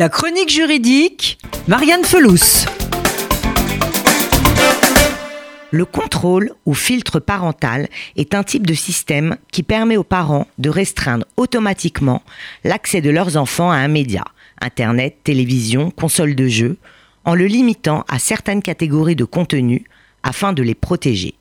La 0.00 0.08
chronique 0.08 0.48
juridique, 0.48 1.40
Marianne 1.66 2.04
Felous. 2.04 2.66
Le 5.72 5.84
contrôle 5.84 6.52
ou 6.66 6.74
filtre 6.74 7.18
parental 7.18 7.88
est 8.14 8.32
un 8.36 8.44
type 8.44 8.64
de 8.64 8.74
système 8.74 9.38
qui 9.50 9.64
permet 9.64 9.96
aux 9.96 10.04
parents 10.04 10.46
de 10.58 10.70
restreindre 10.70 11.26
automatiquement 11.36 12.22
l'accès 12.62 13.00
de 13.00 13.10
leurs 13.10 13.36
enfants 13.36 13.72
à 13.72 13.78
un 13.78 13.88
média, 13.88 14.22
Internet, 14.60 15.16
télévision, 15.24 15.90
console 15.90 16.36
de 16.36 16.46
jeu, 16.46 16.76
en 17.24 17.34
le 17.34 17.46
limitant 17.46 18.04
à 18.06 18.20
certaines 18.20 18.62
catégories 18.62 19.16
de 19.16 19.24
contenus 19.24 19.82
afin 20.22 20.52
de 20.52 20.62
les 20.62 20.76
protéger. 20.76 21.34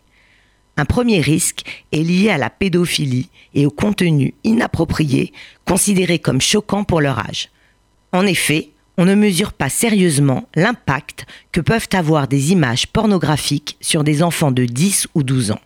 Un 0.78 0.86
premier 0.86 1.22
risque 1.22 1.62
est 1.92 2.02
lié 2.02 2.32
à 2.32 2.40
la 2.40 2.50
pédophilie 2.50 3.30
et 3.54 3.68
au 3.68 3.72
contenu 3.72 4.34
inapproprié 4.44 5.32
considérés 5.64 6.18
comme 6.18 6.42
choquants 6.42 6.86
pour 6.86 7.02
leur 7.02 7.20
âge. 7.20 7.52
En 8.12 8.26
effet, 8.26 8.70
on 8.98 9.06
ne 9.06 9.16
mesure 9.16 9.54
pas 9.54 9.70
sérieusement 9.70 10.48
l'impact 10.56 11.26
que 11.52 11.62
peuvent 11.62 11.90
avoir 11.94 12.28
des 12.28 12.52
images 12.52 12.88
pornographiques 12.88 13.78
sur 13.82 14.04
des 14.04 14.24
enfants 14.24 14.52
de 14.52 14.66
10 14.66 15.08
ou 15.14 15.24
12 15.24 15.52
ans. 15.52 15.62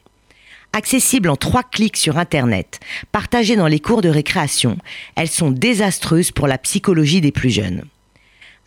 Accessibles 0.74 1.30
en 1.30 1.36
trois 1.36 1.64
clics 1.64 1.98
sur 1.98 2.18
Internet, 2.18 2.80
partagées 3.12 3.58
dans 3.58 3.68
les 3.68 3.80
cours 3.80 4.02
de 4.02 4.10
récréation, 4.10 4.78
elles 5.16 5.30
sont 5.30 5.52
désastreuses 5.52 6.32
pour 6.32 6.48
la 6.48 6.58
psychologie 6.58 7.22
des 7.22 7.32
plus 7.32 7.50
jeunes. 7.50 7.84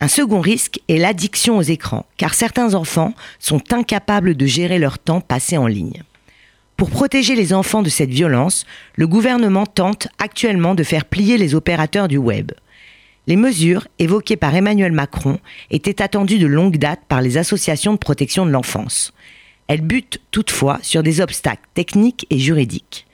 Un 0.01 0.07
second 0.07 0.39
risque 0.39 0.79
est 0.87 0.97
l'addiction 0.97 1.57
aux 1.57 1.63
écrans, 1.63 2.05
car 2.17 2.33
certains 2.33 2.75
enfants 2.75 3.13
sont 3.39 3.73
incapables 3.73 4.35
de 4.35 4.45
gérer 4.45 4.77
leur 4.77 4.99
temps 4.99 5.21
passé 5.21 5.57
en 5.57 5.67
ligne. 5.67 6.03
Pour 6.77 6.89
protéger 6.89 7.35
les 7.35 7.53
enfants 7.53 7.81
de 7.81 7.89
cette 7.89 8.09
violence, 8.09 8.65
le 8.95 9.07
gouvernement 9.07 9.65
tente 9.65 10.07
actuellement 10.19 10.75
de 10.75 10.83
faire 10.83 11.05
plier 11.05 11.37
les 11.37 11.55
opérateurs 11.55 12.07
du 12.07 12.17
web. 12.17 12.51
Les 13.27 13.35
mesures 13.35 13.87
évoquées 13.97 14.37
par 14.37 14.53
Emmanuel 14.53 14.91
Macron 14.91 15.39
étaient 15.71 16.01
attendues 16.01 16.37
de 16.37 16.45
longue 16.45 16.77
date 16.77 17.01
par 17.07 17.21
les 17.21 17.37
associations 17.37 17.93
de 17.93 17.97
protection 17.97 18.45
de 18.45 18.51
l'enfance. 18.51 19.13
Elles 19.67 19.81
butent 19.81 20.21
toutefois 20.29 20.77
sur 20.83 21.01
des 21.01 21.21
obstacles 21.21 21.67
techniques 21.73 22.27
et 22.29 22.37
juridiques. 22.37 23.07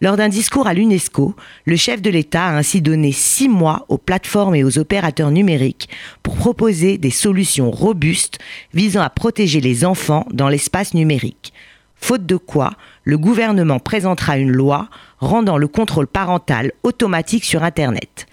Lors 0.00 0.16
d'un 0.16 0.28
discours 0.28 0.66
à 0.66 0.74
l'UNESCO, 0.74 1.36
le 1.64 1.76
chef 1.76 2.02
de 2.02 2.10
l'État 2.10 2.46
a 2.46 2.56
ainsi 2.56 2.82
donné 2.82 3.12
six 3.12 3.48
mois 3.48 3.86
aux 3.88 3.96
plateformes 3.96 4.56
et 4.56 4.64
aux 4.64 4.78
opérateurs 4.78 5.30
numériques 5.30 5.88
pour 6.24 6.34
proposer 6.34 6.98
des 6.98 7.10
solutions 7.10 7.70
robustes 7.70 8.40
visant 8.74 9.02
à 9.02 9.08
protéger 9.08 9.60
les 9.60 9.84
enfants 9.84 10.26
dans 10.32 10.48
l'espace 10.48 10.94
numérique. 10.94 11.52
Faute 11.94 12.26
de 12.26 12.36
quoi, 12.36 12.72
le 13.04 13.16
gouvernement 13.16 13.78
présentera 13.78 14.36
une 14.36 14.50
loi 14.50 14.88
rendant 15.18 15.56
le 15.56 15.68
contrôle 15.68 16.08
parental 16.08 16.72
automatique 16.82 17.44
sur 17.44 17.62
Internet. 17.62 18.26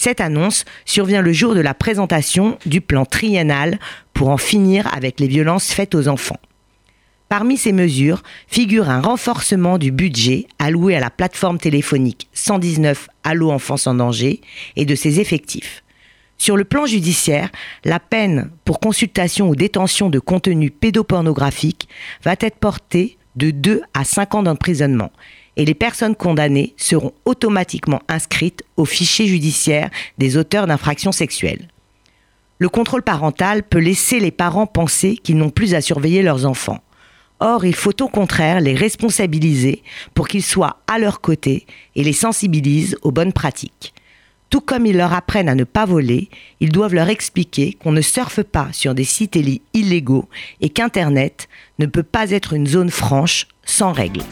Cette 0.00 0.22
annonce 0.22 0.64
survient 0.86 1.20
le 1.20 1.34
jour 1.34 1.54
de 1.54 1.60
la 1.60 1.74
présentation 1.74 2.56
du 2.64 2.80
plan 2.80 3.04
triennal 3.04 3.78
pour 4.14 4.30
en 4.30 4.38
finir 4.38 4.88
avec 4.94 5.20
les 5.20 5.26
violences 5.26 5.72
faites 5.72 5.94
aux 5.94 6.08
enfants. 6.08 6.40
Parmi 7.28 7.58
ces 7.58 7.72
mesures 7.72 8.22
figure 8.48 8.88
un 8.88 9.02
renforcement 9.02 9.76
du 9.76 9.92
budget 9.92 10.46
alloué 10.58 10.96
à 10.96 11.00
la 11.00 11.10
plateforme 11.10 11.58
téléphonique 11.58 12.30
119 12.32 13.10
Allo 13.24 13.50
Enfance 13.50 13.86
en 13.86 13.92
danger 13.92 14.40
et 14.74 14.86
de 14.86 14.94
ses 14.94 15.20
effectifs. 15.20 15.84
Sur 16.38 16.56
le 16.56 16.64
plan 16.64 16.86
judiciaire, 16.86 17.50
la 17.84 18.00
peine 18.00 18.50
pour 18.64 18.80
consultation 18.80 19.50
ou 19.50 19.54
détention 19.54 20.08
de 20.08 20.18
contenu 20.18 20.70
pédopornographique 20.70 21.90
va 22.24 22.36
être 22.40 22.56
portée 22.56 23.18
de 23.36 23.50
2 23.50 23.82
à 23.92 24.04
5 24.04 24.34
ans 24.34 24.42
d'emprisonnement 24.44 25.12
et 25.60 25.66
les 25.66 25.74
personnes 25.74 26.16
condamnées 26.16 26.72
seront 26.78 27.12
automatiquement 27.26 28.00
inscrites 28.08 28.64
au 28.78 28.86
fichier 28.86 29.26
judiciaire 29.26 29.90
des 30.16 30.38
auteurs 30.38 30.66
d'infractions 30.66 31.12
sexuelles. 31.12 31.68
Le 32.58 32.70
contrôle 32.70 33.02
parental 33.02 33.62
peut 33.62 33.78
laisser 33.78 34.20
les 34.20 34.30
parents 34.30 34.66
penser 34.66 35.18
qu'ils 35.18 35.36
n'ont 35.36 35.50
plus 35.50 35.74
à 35.74 35.82
surveiller 35.82 36.22
leurs 36.22 36.46
enfants. 36.46 36.80
Or, 37.40 37.66
il 37.66 37.74
faut 37.74 38.02
au 38.02 38.08
contraire 38.08 38.62
les 38.62 38.74
responsabiliser 38.74 39.82
pour 40.14 40.28
qu'ils 40.28 40.42
soient 40.42 40.78
à 40.86 40.98
leur 40.98 41.20
côté 41.20 41.66
et 41.94 42.04
les 42.04 42.14
sensibilisent 42.14 42.96
aux 43.02 43.12
bonnes 43.12 43.34
pratiques. 43.34 43.92
Tout 44.48 44.62
comme 44.62 44.86
ils 44.86 44.96
leur 44.96 45.12
apprennent 45.12 45.50
à 45.50 45.54
ne 45.54 45.64
pas 45.64 45.84
voler, 45.84 46.30
ils 46.60 46.72
doivent 46.72 46.94
leur 46.94 47.10
expliquer 47.10 47.74
qu'on 47.74 47.92
ne 47.92 48.00
surfe 48.00 48.42
pas 48.42 48.68
sur 48.72 48.94
des 48.94 49.04
sites 49.04 49.38
illégaux 49.74 50.26
et 50.62 50.70
qu'Internet 50.70 51.48
ne 51.78 51.84
peut 51.84 52.02
pas 52.02 52.30
être 52.30 52.54
une 52.54 52.66
zone 52.66 52.90
franche 52.90 53.46
sans 53.62 53.92
règles. 53.92 54.22